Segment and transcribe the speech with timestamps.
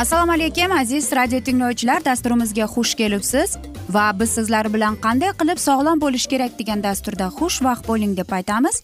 [0.00, 2.04] assalomu alaykum aziz radio tinglovchilar.
[2.04, 3.56] Dasturimizga xush kelibsiz.
[3.90, 8.76] Va biz sizlar bilan qanday qilib sog'lom bo'lish kerak degan dasturda xushvaqt bo'ling deb aytamiz.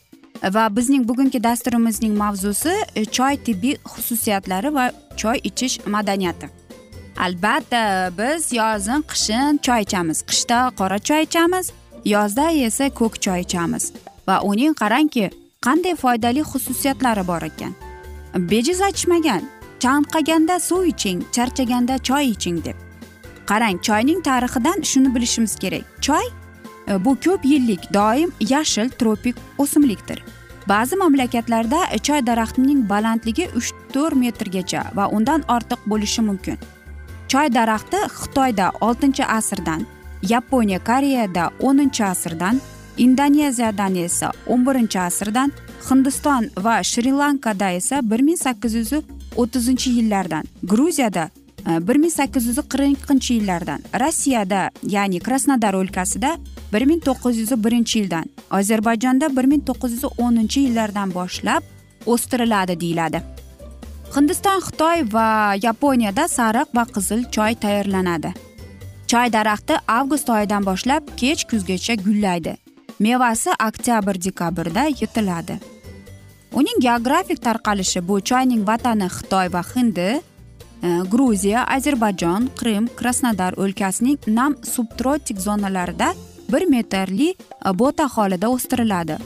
[0.57, 4.85] Va bizning bugungi dasturimizning mavzusi e, choy tibbiy xususiyatlari va
[5.17, 6.47] choy ichish madaniyati.
[7.25, 10.23] Albatta biz yozin qishin choy ichamiz.
[10.29, 11.73] Qishda qora choy ichamiz
[12.05, 13.93] yozda esa ko'k choy ichamiz.
[14.29, 15.31] Va uning qarangki
[15.67, 17.73] qanday foydali xususiyatlari bor ekan?
[18.53, 19.56] Bejiz aytishmagan.
[19.87, 22.77] Chanqaganda suv iching charchaganda choy iching deb.
[23.51, 25.85] Qarang choyning tarixidan shuni bilishimiz kerak.
[26.07, 26.27] Choy
[26.91, 30.19] e, bu ko'p yillik doim yashil tropik o'simlikdir.
[30.69, 36.59] Ba'zi mamlakatlarda e, choy daraxtining balandligi uch to'rt metrgacha va undan ortiq bo'lishi mumkin.
[37.29, 39.87] Choy daraxti xitoyda oltinchi asrdan
[40.33, 42.57] yaponiya koreyada o'ninchi asrdan
[43.05, 45.53] indoneziyadan esa o'n birinchi asrdan
[45.89, 48.93] hindiston va shri lankada esa bir ming sakkiz yuz
[49.37, 51.31] o'ttizinchi yillardan gruziyada
[51.69, 56.37] e, bir ming sakkiz yuz qirqinchi yillardan rossiyada ya'ni krasnodar o'lkasida
[56.73, 58.27] bir ming to'qqiz yuz birinchi yildan
[58.59, 61.63] ozarbayjonda bir ming to'qqiz yuz o'ninchi yillardan boshlab
[62.07, 63.23] o'stiriladi deyiladi.
[64.17, 65.29] Hindiston xitoy va
[65.63, 68.31] yaponiyada sariq va qizil choy tayyorlanadi.
[69.11, 72.57] Choy daraxti avgust oyidan boshlab kech kuzgacha gullaydi.
[73.01, 75.59] Mevasi oktyabr dekabrda yetiladi.
[76.57, 80.21] Uning geografik tarqalishi bu choyning vatani xitoy va hindi e,
[81.13, 86.09] gruziya ozarbayjon qrim krasnodar o'lkasining nam subtrotik zonalarida
[86.53, 87.37] bir metrli e,
[87.81, 89.19] bo'ta holida o'stiriladi.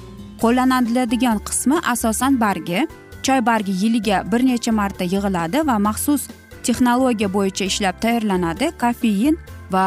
[0.43, 2.83] Qo'llaniladigan qismi asosan bargi
[3.23, 6.27] choy bargi yiliga bir necha marta yig'iladi va maxsus
[6.67, 9.39] texnologiya bo'yicha ishlab tayyorlanadi kofein
[9.75, 9.87] va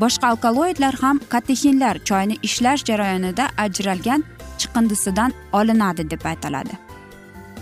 [0.00, 4.22] boshqa alkaloidlar ham katexinlar choyni ishlash jarayonida ajralgan
[4.60, 6.74] chiqindisidan olinadi deb aytiladi.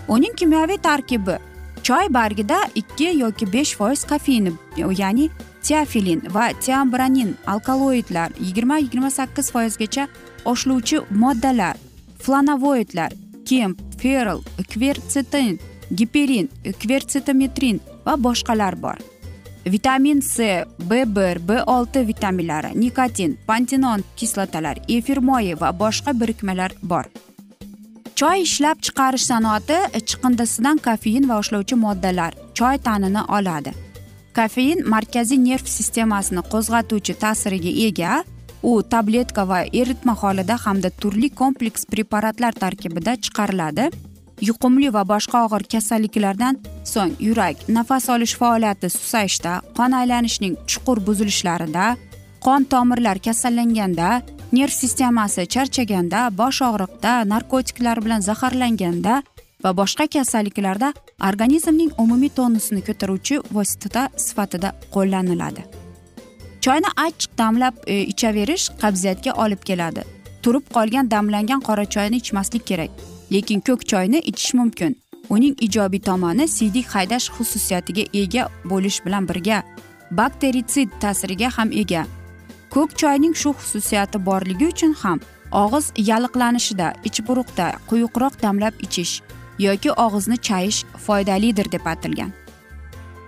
[0.07, 1.37] Uning kimyoviy tarkibi
[1.83, 4.57] choy bargida ikki yoki besh foiz kofein
[5.01, 5.29] ya'ni
[5.67, 10.07] teofilin va teobranin alkaloidlar yigirma yigirma sakkiz foizgacha
[10.45, 11.75] oshlovchi moddalar
[12.23, 13.11] flanovoidlar
[13.49, 14.39] kemp ferl
[14.71, 15.59] kversetin
[15.95, 16.49] giperin
[16.81, 18.97] kvertsitometrin va boshqalar bor.
[19.65, 26.71] Vitamin c b bir b olti vitaminlari nikotin pantenon kislotalar efir moyi va boshqa birikmalar
[26.83, 27.03] bor.
[28.15, 33.73] Choy ishlab chiqarish sanoati e, chiqindisidan kofein va ushlovchi moddalar choy ta'nini oladi.
[34.35, 38.23] Kofein markaziy nerv sistemasini qo'zg'atuvchi ta'siriga ega.
[38.63, 43.91] U tabletka va eritma holida hamda turli kompleks preparatlar tarkibida chiqariladi.
[44.41, 46.59] Yuqumli va boshqa og'ir kasalliklardan
[46.93, 51.85] so'ng yurak nafas olish faoliyati susayishda qon aylanishning chuqur buzilishlarida
[52.45, 54.09] qon tomirlar kasallanganda
[54.57, 59.23] nerv sistemasi charchaganda bosh og'riqda narkotiklar bilan zaharlanganda
[59.63, 60.93] va boshqa kasalliklarda
[61.29, 65.61] organizmning umumiy tonusini ko'taruvchi vosita sifatida qo'llaniladi.
[66.65, 70.01] Choyni achchiq damlab e, ichaverish qabziyatga olib keladi.
[70.43, 72.91] Turib qolgan damlangan qora choyni ichmaslik kerak.
[73.31, 74.95] Lekin ko'k choyni ichish mumkin.
[75.29, 79.63] Uning ijobiy tomoni siydik haydash xususiyatiga ega bo'lish bilan birga
[80.11, 82.05] bakteritsid ta'siriga ham ega.
[82.69, 85.19] Ko'k choyning shu xususiyati borligi uchun ham
[85.51, 89.21] og'iz yalliqlanishida ichburuqda quyuqroq damlab ichish
[89.59, 92.31] yoki og'izni chayish foydalidir deb aytilgan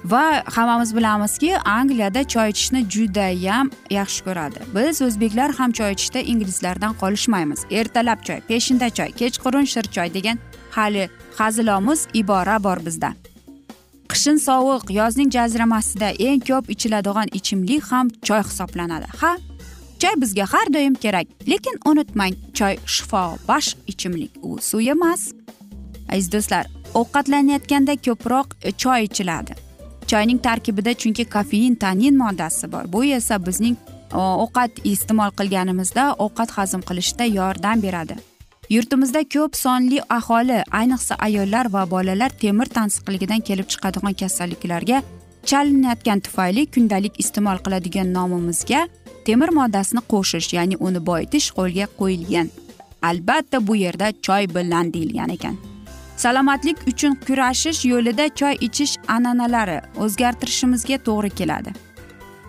[0.06, 4.60] va hammamiz bilamizki angliyada choy ichishni judayam yaxshi ko'radi.
[4.76, 7.66] Biz o'zbeklar ham choy ichishda inglizlardan qolishmaymiz.
[7.72, 10.38] Ertalab choy peshinda choy kechqurun shir choy degan
[10.72, 13.14] hali hazilomuz ibora bor bizda.
[14.12, 19.08] Qishin sovuq yozning jaziramasida eng ko'p ichiladigan ichimlik ham choy hisoblanadi.
[19.22, 19.38] Ha
[20.02, 25.22] choy bizga har doim kerak lekin unutmang choy shifobaxsh ichimlik u suv emas.
[26.14, 28.48] Aziz do'stlar ovqatlanayotganda ko'proq
[28.84, 29.69] choy ichiladi.
[30.12, 32.86] Choyning tarkibida chunki kofein tanin moddasi bor.
[32.94, 33.76] Bu esa bizning
[34.44, 38.16] ovqat iste'mol qilganimizda ovqat hazm qilishda yordam beradi.
[38.76, 44.98] Yurtimizda ko'p sonli aholi ayniqsa ayollar va bolalar temir tansiqligidan kelib chiqadigan kasalliklarga
[45.50, 48.82] chalinayotgani tufayli kundalik iste'mol qiladigan nomimizga
[49.26, 52.48] temir moddasini qo'shish ya'ni uni boyitish qo'lga qo'yilgan.
[53.10, 55.56] Albatta bu yerda choy bilan deyilgan ekan.
[56.20, 61.72] Salomatlik uchun kurashish yo'lida choy ichish an'analari o'zgartirishimizga to'g'ri keladi.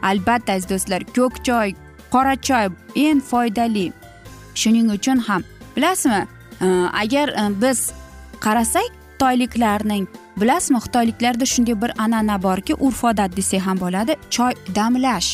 [0.03, 1.75] Albatta aziz do'stlar ko'k choy
[2.15, 2.67] qora choy
[3.05, 3.87] eng foydali.
[4.61, 5.43] Shuning uchun ham
[5.77, 6.23] bilasizmi
[6.61, 6.67] e,
[7.03, 7.93] agar e, biz
[8.45, 10.07] qarasak xitoyliklarning
[10.41, 15.31] bilasizmi xitoyliklarda shunday bir an'ana borki urf odat desak ham bo'ladi choy damlash.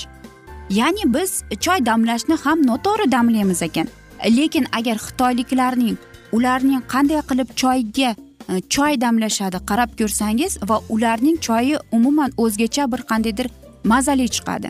[0.70, 1.30] Ya'ni biz
[1.64, 3.88] choy damlashni ham noto'g'ri damlaymiz ekan.
[4.36, 5.96] Lekin agar xitoyliklarning
[6.32, 8.10] ularning qanday qilib choyga
[8.48, 9.58] E, choy damlashadi.
[9.70, 13.48] Qarab ko'rsangiz va ularning choyi umuman o'zgacha bir qandaydir
[13.84, 14.69] mazali chiqadi.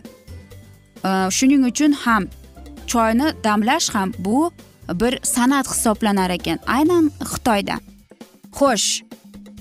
[1.08, 2.28] E, shuning uchun ham
[2.92, 4.50] choyni damlash ham bu
[5.00, 7.76] bir san'at hisoblanar ekan aynan xitoyda.
[8.58, 8.88] Xo'sh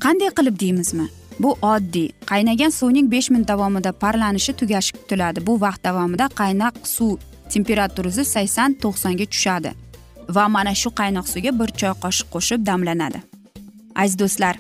[0.03, 1.07] qanday qilib deymizmi?
[1.39, 2.09] Bu oddiy.
[2.31, 5.47] Qaynagan suvning besh minut davomida parlanishi tugashi kutiladi.
[5.47, 7.17] Bu vaqt davomida qaynoq suv
[7.53, 9.71] temperaturasi sakson to'qsonga tushadi
[10.35, 13.34] va mana shu qaynoq suvga bir choy qoshiq qo'shib damlanadi.
[13.95, 14.55] Aziz do'stlar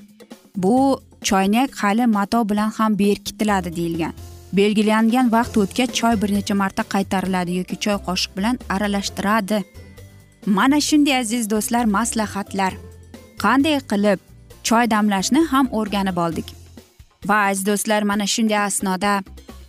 [0.55, 4.13] bu choynak hali mato bilan ham berkitiladi deyilgan.
[4.53, 9.63] Belgilangan vaqt o'tgach choy bir necha marta qaytariladi yoki choy qoshiq bilan aralashtiradi.
[10.45, 12.73] Mana shunday aziz do'stlar maslahatlar.
[13.43, 14.19] Qanday qilib
[14.63, 16.47] choy damlashni ham o'rganib oldik.
[17.29, 19.23] Va aziz do'stlar mana shunday asnoda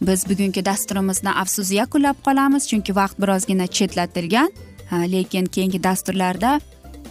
[0.06, 4.50] biz bugungi dasturimizni afsus yakunlab qolamiz chunki vaqt birozgina chetlatilgan
[5.14, 6.60] lekin keyingi dasturlarda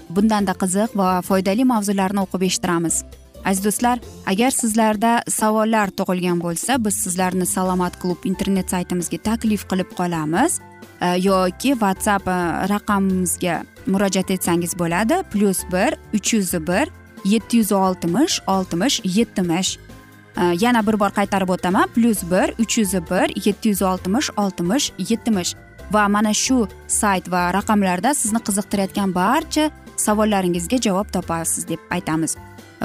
[0.09, 3.03] bundanda qiziq va foydali mavzularni o'qib eshittiramiz.
[3.45, 9.91] Aziz do'stlar agar sizlarda savollar tug'ilgan bo'lsa biz sizlarni salomat klub internet saytimizga taklif qilib
[9.99, 10.59] qolamiz
[11.01, 12.37] e, yoki whatsapp e,
[12.73, 15.21] raqamimizga murojaat etsangiz bo'ladi.
[15.31, 16.89] Plyus bir uch yuz bir
[17.25, 19.77] yetti yuz oltmish oltmish yetmish.
[20.37, 21.87] Э, yana bir bor qaytarib o'taman.
[21.95, 25.55] Plyus bir uch yuz bir yetti yuz oltmish oltmish yetmish.
[25.91, 29.69] Va mana shu sayt va raqamlarda sizni qiziqtirayotgan barcha
[30.05, 32.37] savollaringizga javob topasiz deb aytamiz.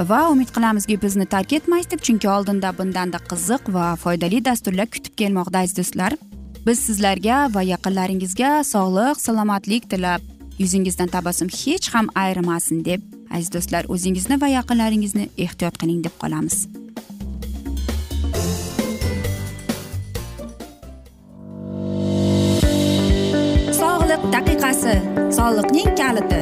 [0.09, 5.17] Va umid qilamizki bizni tark etmaysiz deb chunki oldinda bundanda qiziq va foydali dasturlar kutib
[5.21, 6.17] kelmoqda aziz do'stlar.
[6.65, 10.21] Biz sizlarga va yaqinlaringizga sog'lik salomatlik tilab
[10.61, 13.01] yuzingizdan tabassum hech ham ayrimasin deb
[13.35, 16.57] aziz do'stlar o'zingizni va yaqinlaringizni ehtiyot qiling deb qolamiz.
[23.81, 24.95] Sog'liq daqiqasi
[25.37, 26.41] soliqning kaliti.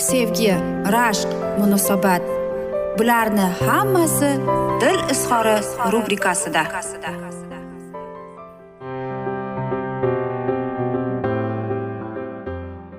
[0.00, 0.52] sevgi
[0.94, 1.28] rashq
[1.58, 2.22] munosabat.
[2.98, 4.30] Bularni hammasi
[4.80, 5.56] dil izhori
[5.92, 6.62] rubrikasida.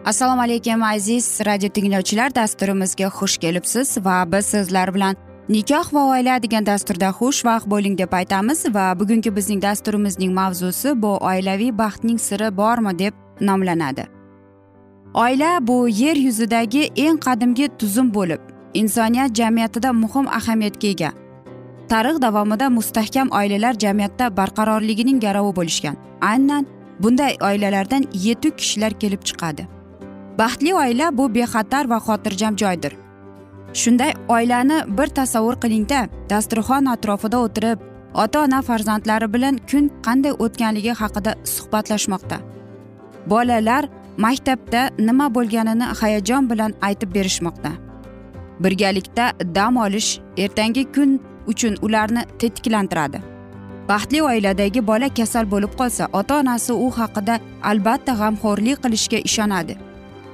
[0.05, 2.35] Assalomu alaykum aziz radio tinglovchilar.
[2.35, 5.15] Dasturimizga xush kelibsiz va biz sizlar bilan
[5.49, 11.17] nikoh va oila degan dasturda xushvaqt bo'ling deb aytamiz va bugungi bizning dasturimizning mavzusi bu
[11.17, 14.20] oilaviy baxtning siri bormi deb nomlanadi.
[15.13, 18.39] Oila bu yer yuzidagi eng qadimgi tuzum bo'lib
[18.73, 21.11] insoniyat jamiyatida muhim ahamiyatga ega.
[21.89, 25.95] Tarix davomida mustahkam oilalar jamiyatda barqarorligining garovi bo'lishgan.
[26.21, 26.67] Aynan
[26.99, 29.67] bunday oilalardan yetuk kishilar kelib chiqadi.
[30.39, 32.93] Baxtli oila bu bexatar va xotirjam joydir.
[33.73, 37.79] Shunday oilani bir tasavvur qilingda dasturxon atrofida o'tirib
[38.13, 42.37] ota ona farzandlari bilan kun qanday o'tganligi haqida suhbatlashmoqda.
[43.27, 43.83] Bolalar
[44.17, 47.71] maktabda nima bo'lganini hayajon bilan aytib berishmoqda.
[48.59, 53.21] Birgalikda dam olish ertangi kun uchun ularni tetiklantiradi.
[53.89, 59.77] Baxtli oiladagi bola kasal bo'lib qolsa ota onasi u haqida albatta g'amxo'rlik qilishga ishonadi.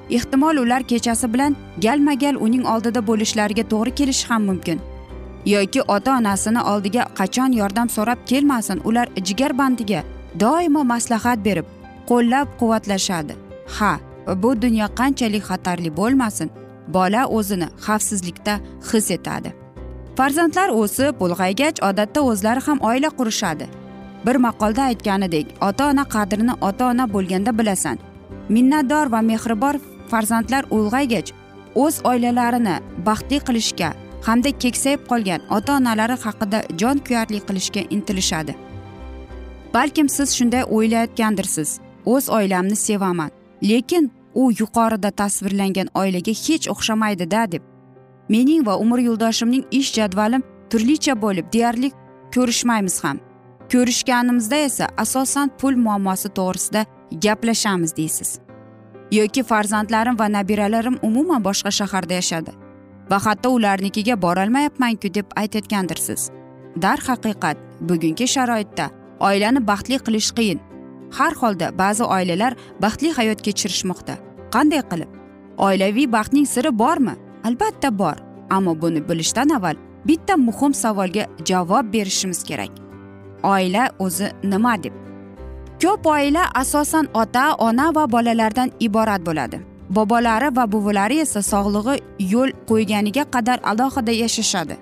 [0.10, 1.56] Ehtimol ular kechasi bilan
[1.86, 4.80] galma gal uning oldida bo'lishlariga to'g'ri kelishi ham mumkin.
[5.46, 10.04] Yoki ota onasini oldiga qachon yordam so'rab kelmasin ular jigarbandiga
[10.40, 11.68] doimo maslahat berib
[12.10, 14.00] qo'llab quvvatlashadi ha
[14.44, 16.50] bu dunyo qanchalik xatarli bo'lmasin
[16.88, 18.60] bola o'zini xavfsizlikda
[18.92, 19.54] his etadi.
[20.18, 23.68] Farzandlar o'sib ulg'aygach odatda o'zlari ham oila qurishadi.
[24.26, 27.98] Bir maqolda aytganidek ota ona qadrini ota ona bo'lganda bilasan.
[28.50, 29.80] Minnatdor va mehribon
[30.12, 31.30] farzandlar ulg'aygach
[31.84, 32.76] o'z oilalarini
[33.08, 33.90] baxtli qilishga
[34.28, 38.54] hamda keksayib qolgan ota onalari haqida jon kuyarlik qilishga intilishadi.
[39.74, 41.70] Balkim siz shunday o'ylayotgandirsiz
[42.14, 43.37] o'z oilamni sevaman.
[43.62, 47.64] Lekin u yuqorida tasvirlangan oilaga hech o'xshamaydida deb.
[48.30, 51.92] Mening va umr yo'ldoshimning ish jadvalim turlicha bo'lib deyarli
[52.36, 53.20] ko'rishmaymiz ham.
[53.72, 56.86] Ko'rishganimizda esa asosan pul muammosi to'g'risida
[57.24, 58.40] gaplashamiz deysiz.
[59.12, 62.52] Yoki farzandlarim va nabiralarim umuman boshqa shaharda yashadi
[63.12, 66.30] va hatto ularnikiga borolmayapmanku deb aytayotgandirsiz.
[66.84, 67.58] Darhaqiqat
[67.90, 70.60] bugungi sharoitda oilani baxtli qilish qiyin.
[71.12, 74.16] Har holda ba'zi oilalar baxtli hayot kechirishmoqda.
[74.54, 75.10] Qanday qilib?
[75.58, 77.16] Oilaviy baxtning siri bormi?
[77.44, 78.18] Albatta bor
[78.50, 82.72] ammo buni bilishdan avval bitta muhim savolga javob berishimiz kerak.
[83.44, 84.94] Oila o'zi nima deb?
[85.82, 89.60] Ko'p oila asosan ota ona va bolalardan iborat bo'ladi.
[89.90, 92.02] Bobolari va buvilari esa sog'lig'i
[92.34, 94.76] yo'l qo'yganiga qadar alohida yashashadi.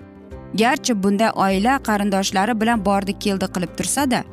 [0.61, 4.23] Garchi bunday oila qarindoshlari bilan bordi keldi qilib tursada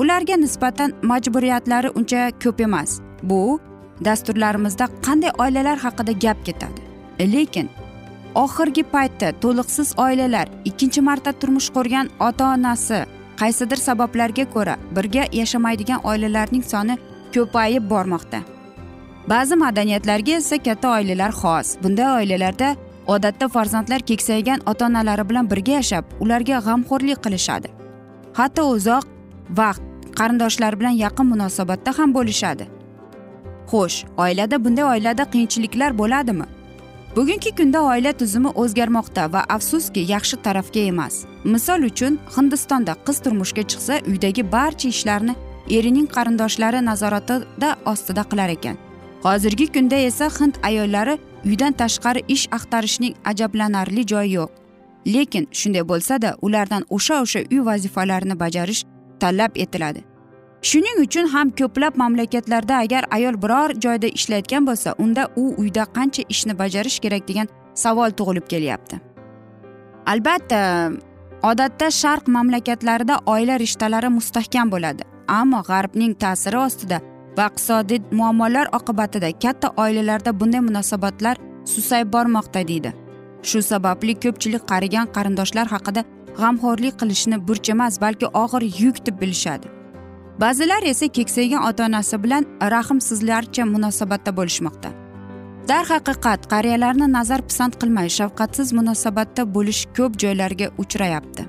[0.00, 3.00] ularga nisbatan majburiyatlari uncha ko'p emas.
[3.22, 3.60] Bu
[4.04, 6.80] dasturlarimizda qanday oilalar haqida gap ketadi?
[7.18, 7.68] E, lekin
[8.34, 13.00] oxirgi paytda to'liqsiz oilalar ikkinchi marta turmush qurgan ota onasi
[13.40, 16.96] qaysidir sabablarga ko'ra birga yashamaydigan oilalarning soni
[17.34, 18.40] ko'payib bormoqda.
[19.32, 21.76] Ba'zi madaniyatlarga esa katta oilalar xos.
[21.82, 22.68] Bunday oilalarda
[23.06, 27.68] odatda farzandlar keksaygan ota onalari bilan birga yashab ularga g'amxo'rlik qilishadi.
[28.38, 29.04] Hatto uzoq
[29.60, 32.64] vaqt qarindoshlar bilan yaqin munosabatda ham bo'lishadi.
[33.70, 36.46] Xo'sh oilada bunday oilada qiyinchiliklar bo'ladimi?
[37.16, 41.14] Bugungi kunda oila tuzumi o'zgarmoqda va afsuski yaxshi tarafga emas.
[41.44, 45.34] Misol uchun hindistonda qiz turmushga chiqsa uydagi barcha ishlarni
[45.76, 48.76] erining qarindoshlari nazoratida ostida qilar ekan.
[49.24, 54.50] Hozirgi kunda esa hind ayollari uydan tashqari ish axtarishning ajablanarli joyi yo'q.
[55.14, 58.84] Lekin shunday bo'lsada ulardan o'sha o'sha uy vazifalarini bajarish
[59.24, 60.00] talab etiladi.
[60.62, 66.22] Shuning uchun ham ko'plab mamlakatlarda agar ayol biror joyda ishlayotgan bo'lsa unda u uyda qancha
[66.34, 69.00] ishni bajarish kerak degan savol tug'ilib kelyapti.
[70.12, 70.60] Albatta
[71.50, 75.02] odatda sharq mamlakatlarida oila rishtalari mustahkam bo'ladi
[75.38, 76.98] ammo g'arbning ta'siri ostida
[77.36, 81.36] va iqtisodiy muammolar oqibatida katta oilalarda bunday munosabatlar
[81.74, 82.90] susayib bormoqda deydi.
[83.48, 86.04] Shu sababli ko'pchilik qarigan qarindoshlar haqida
[86.38, 89.66] g'amxo'rlik qilishni burch emas balki og'ir yuk deb bilishadi.
[90.40, 92.44] Ba'zilar esa keksaygan ota onasi bilan
[92.74, 94.90] rahmsizlarcha munosabatda bo'lishmoqda.
[95.68, 101.42] Darhaqiqat qariyalarni nazar pisand qilmay shafqatsiz munosabatda bo'lish ko'p joylarga uchrayapti.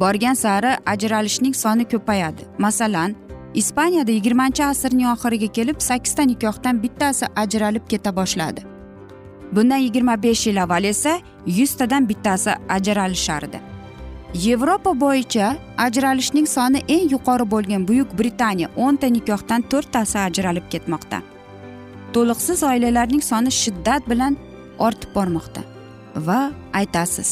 [0.00, 2.42] Borgan sari ajralishning soni ko'payadi.
[2.58, 3.16] Masalan
[3.54, 8.60] ispaniyada yigirmanchi asrning oxiriga kelib sakkizta nikohdan bittasi ajralib keta boshladi.
[9.52, 13.60] Bundan yigirma besh yil avval esa yuztadan bittasi ajralishardi
[14.34, 21.18] yevropa bo'yicha ajralishning soni eng yuqori bo'lgan buyuk britaniya o'nta nikohdan to'rttasi ajralib ketmoqda.
[22.12, 24.36] To'liqsiz oilalarning soni shiddat bilan
[24.78, 25.62] ortib bormoqda.
[26.26, 26.40] Va
[26.80, 27.30] aytasiz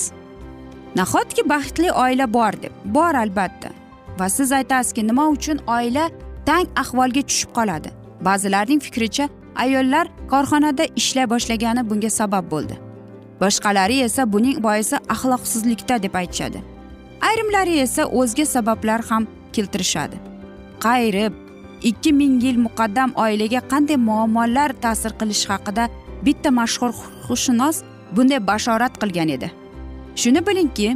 [0.96, 2.73] nahotki baxtli oila bor deb?
[2.85, 3.70] Bor albatta.
[4.18, 6.11] Va siz aytasizki nima uchun oila
[6.46, 7.90] tang ahvolga tushib qoladi?
[8.26, 9.28] Ba'zilarning fikricha
[9.64, 12.76] ayollar korxonada ishlay boshlagani bunga sabab bo'ldi.
[13.40, 16.62] Boshqalari esa buning boisi axloqsizlikda deb aytishadi.
[17.28, 20.16] Ayrimlari esa o'zga sabablar ham keltirishadi.
[20.84, 21.32] Qayrib
[21.90, 25.84] ikki ming yil muqaddam oilaga qanday muammolar ta'sir qilishi haqida
[26.26, 27.76] bitta mashhur huquqshunos
[28.16, 29.48] bunday bashorat qilgan edi.
[30.20, 30.88] Shuni bilingki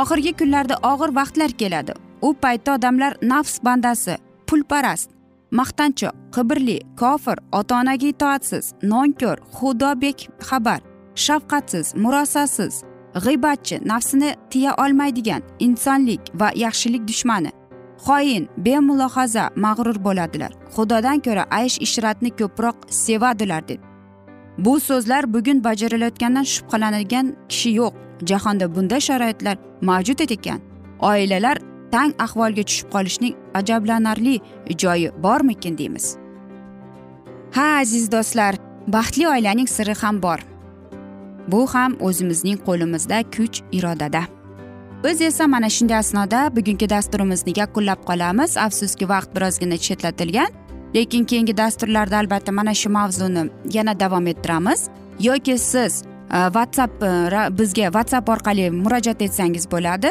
[0.00, 1.92] oxirgi kunlarda og'ir vaqtlar keladi.
[2.26, 4.14] U paytda odamlar nafs bandasi
[4.48, 5.15] pulparast
[5.50, 10.80] maqtanchoq qibrli kofir ota onaga itoatsiz nonko'r xudobek xabar
[11.14, 12.82] shafqatsiz murosasiz
[13.24, 17.50] g'iybatchi nafsini tiya olmaydigan insonlik va yaxshilik dushmani.
[18.06, 20.52] Xoin bemulohaza mag'rur bo'ladilar.
[20.74, 23.80] Xudodan ko'ra aysh ishratni ko'proq sevadilar deb
[24.58, 27.94] bu so'zlar bugun bajarilayotgandan shubhalanadigan kishi yo'q.
[28.24, 30.60] Jahonda bunday sharoitlar mavjud ekan.
[31.00, 31.56] Oilalar
[31.92, 34.40] tang ahvolga tushib qolishning ajablanarli
[34.82, 36.16] joyi bormikin deymiz.
[37.56, 38.54] Ha aziz do'stlar
[38.88, 40.40] baxtli oilaning siri ham bor.
[41.48, 44.22] Bu ham o'zimizning qo'limizda kuch irodada.
[45.04, 48.56] Biz esa mana shunday asnoda bugungi dasturimizni yakunlab qolamiz.
[48.56, 50.50] Afsuski vaqt birozgina chetlatilgan
[50.94, 54.88] lekin keyingi dasturlarda albatta mana shu mavzuni yana davom ettiramiz.
[55.20, 60.10] Yoki siz e, whatsapp e, bizga whatsapp orqali murojaat etsangiz bo'ladi.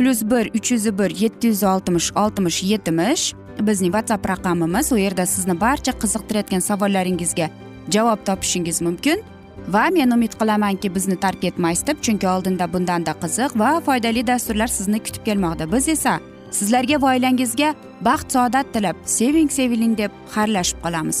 [0.00, 3.34] Plyus bir uch yuz bir yetti yuz oltmish oltmish yetmish.
[3.60, 7.48] Bizning whatsapp raqamimiz u yerda sizni barcha qiziqtirayotgan savollaringizga
[7.94, 9.20] javob topishingiz mumkin.
[9.68, 14.72] Va men umid qilamanki bizni tark etmaysiz deb chunki oldinda bundanda qiziq va foydali dasturlar
[14.78, 15.72] sizni kutib kelmoqda.
[15.72, 16.14] Biz esa
[16.50, 21.20] sizlarga va oilangizga baxt saodat tilab seving seviling deb xayrlashib qolamiz.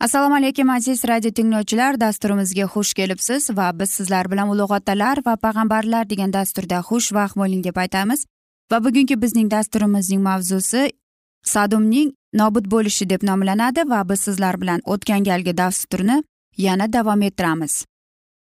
[0.00, 2.00] Assalomu alaykum aziz radio tinglovchilar.
[2.00, 7.64] Dasturimizga xush kelibsiz va biz sizlar bilan ulug' otalar va payg'ambarlar degan dasturda xushvaqt bo'ling
[7.64, 8.24] deb aytamiz.
[8.72, 10.82] Va bugungi bizning dasturimizning mavzusi
[11.44, 16.16] sadumning nobud bo'lishi deb nomlanadi va biz sizlar bilan o'tgan galgi dasturni
[16.56, 17.84] yana davom ettiramiz.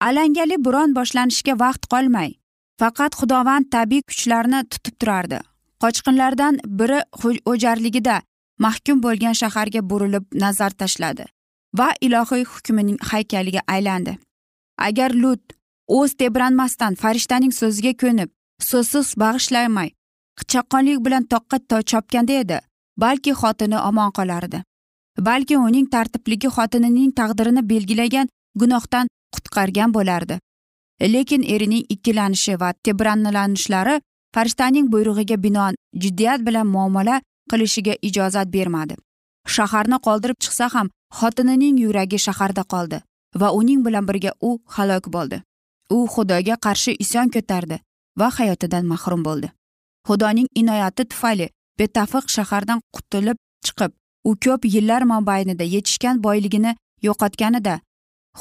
[0.01, 2.29] Alangali bo'ron boshlanishiga vaqt qolmay.
[2.79, 5.39] Faqat xudovand tabiiy kuchlarni tutib turardi.
[5.83, 6.99] Qochqinlardan biri
[7.51, 8.21] o'jarligida
[8.65, 11.25] mahkum bo'lgan shaharga burilib nazar tashladi.
[11.77, 14.17] Va ilohiy hukmining haykaliga aylandi.
[14.77, 15.43] Agar lut
[15.87, 18.29] o'z tebranmasdan farishtaning so'ziga ko'nib
[18.69, 19.89] so'zsiz bag'ishlamay
[20.51, 22.59] chaqqonlik bilan toqqa chopganda edi
[23.03, 24.63] balki xotini omon qolardi.
[25.27, 28.27] Balki uning tartibligi xotinining taqdirini belgilagan
[28.61, 30.39] gunohdan qutqargan bo'lardi.
[31.13, 33.95] Lekin erining ikkilanishi va tebranlanishlari
[34.35, 38.95] farishtaning buyrug'iga binoan jiddiyat bilan muomala qilishiga ijozat bermadi.
[39.55, 43.01] Shaharni qoldirib chiqsa ham xotinining yuragi shaharda qoldi
[43.41, 45.41] va uning bilan birga u halok bo'ldi.
[45.95, 47.79] U xudoga qarshi isyon ko'tardi
[48.19, 49.51] va hayotidan mahrum bo'ldi.
[50.07, 51.47] Xudoning inoyati tufayli
[51.79, 53.91] betafiq shahardan qutulib chiqib
[54.29, 56.75] u ko'p yillar mobaynida yetishgan boyligini
[57.07, 57.79] yo'qotganida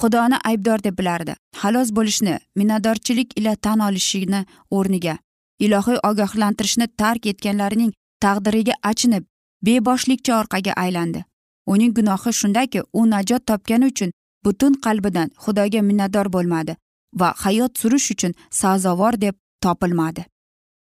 [0.00, 1.32] xudoni aybdor deb bilardi.
[1.60, 5.16] Xalos bo'lishni minnatdorchilik ila tan olishini o'rniga
[5.64, 7.92] ilohiy ogohlantirishni tark etganlarning
[8.24, 9.24] taqdiriga achinib
[9.66, 11.24] beboshlikcha orqaga aylandi.
[11.72, 14.10] Uning gunohi shundaki u najot topgani uchun
[14.44, 16.76] butun qalbidan xudoga minnatdor bo'lmadi
[17.20, 20.24] va hayot surish uchun sazovor deb topilmadi.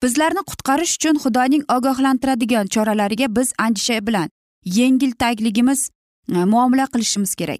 [0.03, 4.29] Bizlarni qutqarish uchun xudoning ogohlantiradigan choralariga biz andisha bilan
[4.77, 5.89] yengiltakligimiz
[6.35, 7.59] e, muomala qilishimiz kerak.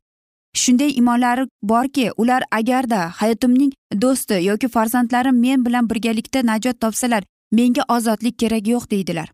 [0.62, 3.72] Shunday imonlari borki ular agarda hayotimning
[4.02, 9.32] do'sti yoki farzandlarim men bilan birgalikda najot topsalar menga ozodlik keragi yo'q deydilar.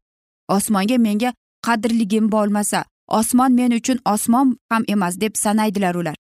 [0.49, 1.33] Osmonga menga
[1.67, 6.15] qadrligim bo'lmasa osmon men uchun osmon ham emas deb sanaydilar ular.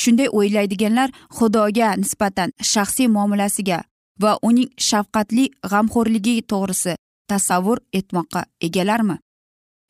[0.00, 3.78] Shunday o'ylaydiganlar xudoga nisbatan shaxsiy muomalasiga
[4.22, 6.96] va uning shafqatli g'amxo'rligi to'g'risi
[7.30, 9.16] tasavvur etmoqqa egalarmi?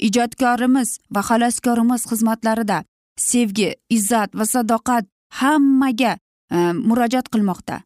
[0.07, 2.79] Ijodkorimiz va xaloskorimiz xizmatlarida
[3.17, 5.05] sevgi izzat va sadoqat
[5.41, 6.57] hammaga e,
[6.89, 7.81] murojaat qilmoqda.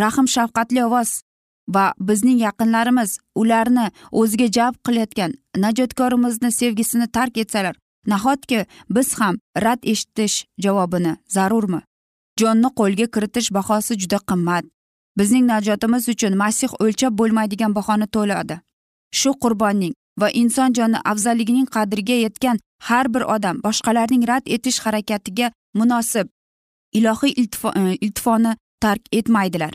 [0.00, 1.22] Rahm shafqatli ovoz
[1.68, 5.32] va bizning yaqinlarimiz ularni o'ziga jalb qilayotgan
[5.64, 7.74] najotkorimizni sevgisini tark etsalar
[8.06, 11.80] nahotki biz ham rad eshitish javobini zarurmi?
[12.40, 14.64] Jonni qo'lga kiritish bahosi juda qimmat.
[15.18, 18.56] Bizning najotimiz uchun masih o'lchab bo'lmaydigan bahoni to'ladi
[19.12, 25.52] shu qurbonning va inson joni afzalligining qadriga yetgan har bir odam boshqalarning rad etish harakatiga
[25.74, 26.26] munosib
[26.98, 27.32] ilohiy
[28.00, 29.72] iltifoni tark etmaydilar.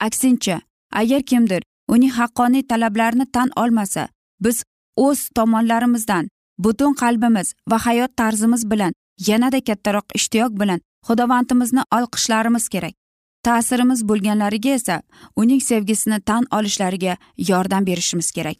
[0.00, 0.60] Aksincha
[0.92, 4.08] agar kimdir uning haqqoniy talablarini tan olmasa
[4.40, 4.64] biz
[4.96, 6.28] o'z tomonlarimizdan
[6.58, 8.92] butun qalbimiz va hayot tarzimiz bilan
[9.28, 12.94] yanada kattaroq ishtiyoq bilan xudovandimizni olqishlarimiz kerak.
[13.42, 15.02] Ta'sirimiz bo'lganlariga esa
[15.36, 17.16] uning sevgisini tan olishlariga
[17.48, 18.58] yordam berishimiz kerak.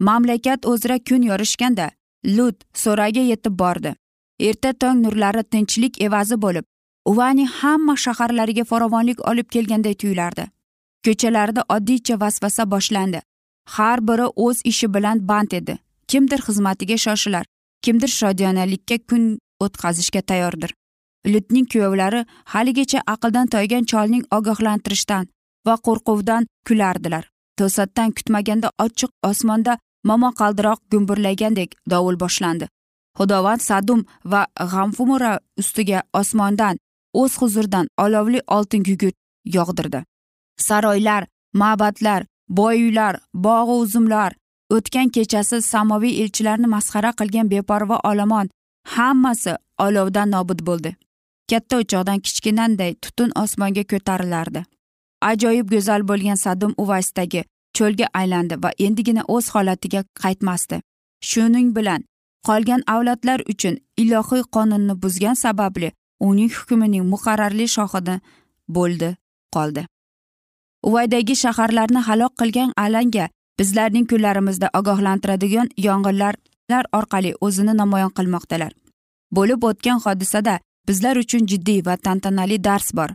[0.00, 1.90] Mamlakat o'zra kun yorishganda
[2.36, 3.94] lut so'raga yetib bordi.
[4.40, 6.64] Erta tong nurlari tinchlik evazi bo'lib
[7.10, 10.44] uvaning hamma shaharlariga farovonlik olib kelganday tuyulardi.
[11.04, 13.20] Ko'chalarida oddiycha vasvasa boshlandi.
[13.74, 15.78] Har biri o'z ishi bilan band edi.
[16.08, 17.44] Kimdir xizmatiga shoshilar
[17.82, 20.74] kimdir shodiyonalikka kun o'tkazishga tayyordir.
[21.26, 25.28] Lutning kuyovlari haligacha aqldan toygan cholning ogohlantirishdan
[25.66, 27.24] va qo'rquvdan kulardilar.
[27.58, 29.78] To'satdan kutmaganda ochiq osmonda
[30.10, 32.68] momaqaldiroq gumburlagandek dovul boshlandi.
[33.18, 36.78] Xudovand sadum va g'amfumura ustiga osmondan
[37.20, 39.16] o'z huzuridan olovli oltin gugurt
[39.56, 40.04] yog'dirdi.
[40.68, 41.22] Saroylar
[41.62, 44.32] ma'batlar boy uylar bog'u uzumlar
[44.76, 48.50] o'tgan kechasi samoviy elchilarni masxara qilgan beparvo olomon
[48.94, 50.90] hammasi olovdan nobud bo'ldi.
[51.50, 54.60] Katta o'choqdan kichkinanday tutun osmonga ko'tarilardi.
[55.30, 57.42] Ajoyib go'zal bo'lgan sadum uvaysdagi
[57.76, 60.76] cho'lga aylandi va endigina o'z holatiga qaytmasdi.
[61.30, 62.04] Shuning bilan
[62.48, 65.92] qolgan avlodlar uchun ilohiy qonunni buzgan sababli
[66.28, 68.14] uning hukmining muqarrarli shohidi
[68.76, 69.10] bo'ldi
[69.54, 69.82] qoldi.
[70.88, 78.72] Uvaydagi shaharlarni halok qilgan alanga bizlarning kunlarimizda ogohlantiradigan yong'inlar orqali o'zini namoyon qilmoqdalar.
[79.36, 80.54] Bo'lib o'tgan hodisada
[80.88, 83.10] bizlar uchun jiddiy va tantanali dars bor.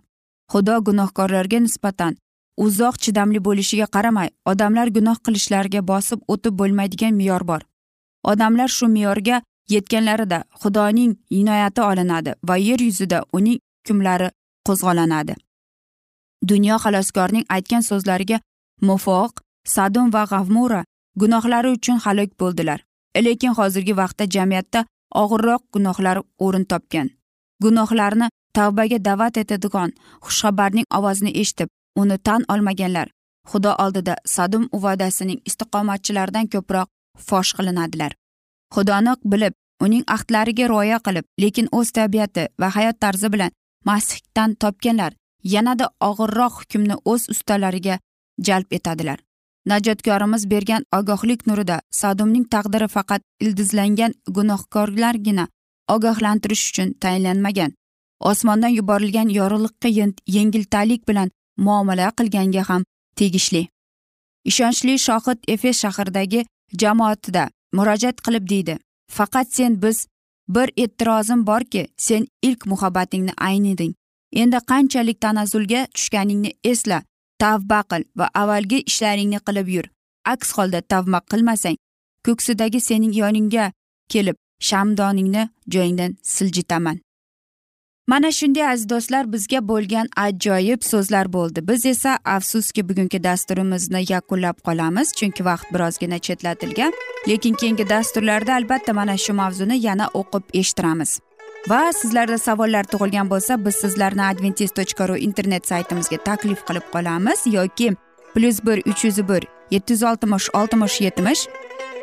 [0.51, 2.17] Xudo gunohkorlarga nisbatan
[2.65, 7.61] uzoq chidamli bo'lishiga qaramay odamlar gunoh qilishlariga bosib o'tib bo'lmaydigan me'yor bor.
[8.31, 9.41] Odamlar shu me'yorga
[9.73, 14.29] yetganlarida xudoning inoyati olinadi va yer yuzida uning hukmlari
[14.67, 15.35] qo'zg'olanadi
[16.51, 18.37] dunyo xaloskorning aytgan so'zlariga
[18.87, 19.33] muvofiq
[19.75, 20.81] sadum va g'avmura
[21.21, 22.79] gunohlari uchun halok bo'ldilar.
[23.25, 24.79] Lekin hozirgi vaqtda jamiyatda
[25.21, 27.07] og'irroq gunohlar o'rin topgan.
[27.63, 28.27] Gunohlarni
[28.57, 29.91] tavbaga da'vat etadigan
[30.25, 31.69] xushxabarning ovozini eshitib
[32.01, 33.07] uni tan olmaganlar
[33.51, 36.87] xudo oldida sadum uvadasining istiqomatchilaridan ko'proq
[37.27, 38.11] fosh qilinadilar.
[38.75, 39.53] Xudoni bilib
[39.85, 43.55] uning ahdlariga rioya qilib lekin o'z tabiati va hayot tarzi bilan
[43.89, 45.11] masihdan topganlar
[45.53, 47.99] yanada og'irroq hukmni o'z ustalariga
[48.47, 49.19] jalb etadilar.
[49.71, 55.47] Najotkorimiz bergan ogohlik nurida sadumning taqdiri faqat ildizlangan gunohkorlargina
[55.95, 57.71] ogohlantirish uchun tayinlanmagan.
[58.19, 59.89] Osmondan yuborilgan yorug'liqqa
[60.35, 62.83] yengiltalik bilan muomala qilganga ham
[63.15, 63.67] tegishli.
[64.49, 66.45] Ishonchli shohid efes shahridagi
[66.81, 68.75] jamoatida murojaat qilib deydi
[69.17, 70.07] faqat sen biz
[70.47, 73.93] bir e'tirozim borki sen ilk muhabbatingni ayniding
[74.41, 77.01] endi qanchalik tanazzulga tushganingni esla
[77.41, 79.85] tavba qil va avvalgi ishlaringni qilib yur.
[80.33, 81.77] Aks holda tavba qilmasang
[82.25, 83.71] ko'ksidagi sening yoningga
[84.13, 84.37] kelib
[84.69, 86.97] shamdoningni joyingdan siljitaman.
[88.07, 91.67] Mana shunday aziz do'stlar bizga bo'lgan ajoyib so'zlar bo'ldi.
[91.67, 96.93] Biz esa afsuski bugungi dasturimizni yakunlab qolamiz chunki vaqt birozgina chetlatilgan.
[97.27, 101.19] Lekin keyingi dasturlarda albatta mana shu mavzuni yana o'qib eshittiramiz.
[101.67, 107.45] Va sizlarda savollar tug'ilgan bo'lsa biz sizlarni adventis tochka ru internet saytimizga taklif qilib qolamiz.
[107.57, 107.95] Yoki
[108.35, 111.47] plyus bir uch yuz bir yetti yuz oltmish oltmish yetmish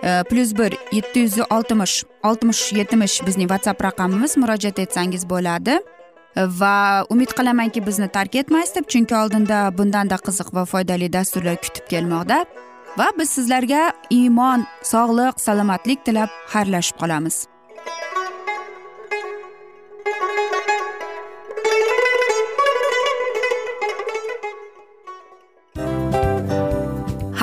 [0.03, 5.79] e, plyus bir yetti yuz oltmish oltmish yetmish bizning whatsapp raqamimiz murojaat etsangiz bo'ladi.
[6.37, 11.87] Va umid qilamanki bizni tark etmaysiz deb chunki oldinda bundanda qiziq va foydali dasturlar kutib
[11.93, 12.45] kelmoqda.
[12.99, 17.47] Va biz sizlarga iymon sog'lik salomatlik tilab xayrlashib qolamiz.